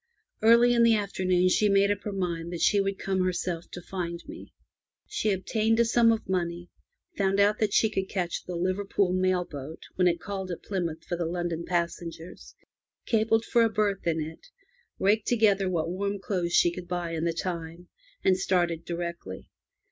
Early 0.41 0.73
in 0.73 0.81
the 0.81 0.95
afternoon 0.95 1.47
she 1.49 1.69
made 1.69 1.91
up 1.91 2.01
her 2.05 2.11
mind 2.11 2.51
that 2.51 2.61
she 2.61 2.81
would 2.81 2.97
come 2.97 3.23
herself 3.23 3.69
to 3.69 3.83
find 3.83 4.23
me. 4.27 4.51
She 5.05 5.29
obtained 5.31 5.79
a 5.79 5.85
sum 5.85 6.11
of 6.11 6.27
money, 6.27 6.71
found 7.15 7.39
out 7.39 7.59
that 7.59 7.71
she 7.71 7.87
could 7.87 8.09
catch 8.09 8.43
the 8.45 8.55
Liverpool 8.55 9.13
mail 9.13 9.45
boat 9.45 9.83
when 9.97 10.07
it 10.07 10.19
called 10.19 10.49
at 10.49 10.63
Plymouth 10.63 11.03
for 11.03 11.15
the 11.15 11.27
London 11.27 11.65
passengers, 11.67 12.55
telegraphed 13.05 13.45
for 13.45 13.61
a 13.61 13.69
berth 13.69 14.07
in 14.07 14.19
it, 14.19 14.47
raked 14.97 15.27
together 15.27 15.69
what 15.69 15.91
warm 15.91 16.17
clothes 16.17 16.55
she 16.55 16.71
could 16.71 16.87
buy 16.87 17.11
in 17.11 17.23
the 17.23 17.31
time, 17.31 17.87
and 18.25 18.39
started 18.39 18.83
directly. 18.83 19.51